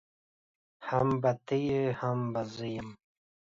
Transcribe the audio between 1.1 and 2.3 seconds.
به ته يې هم